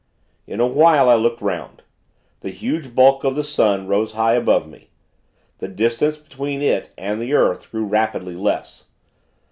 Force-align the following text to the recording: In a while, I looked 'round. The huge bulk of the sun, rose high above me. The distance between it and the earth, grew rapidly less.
In 0.47 0.59
a 0.59 0.65
while, 0.65 1.07
I 1.09 1.13
looked 1.13 1.43
'round. 1.43 1.83
The 2.39 2.49
huge 2.49 2.95
bulk 2.95 3.23
of 3.23 3.35
the 3.35 3.43
sun, 3.43 3.85
rose 3.85 4.13
high 4.13 4.33
above 4.33 4.67
me. 4.67 4.89
The 5.59 5.67
distance 5.67 6.17
between 6.17 6.63
it 6.63 6.89
and 6.97 7.21
the 7.21 7.33
earth, 7.33 7.69
grew 7.69 7.85
rapidly 7.85 8.33
less. 8.35 8.87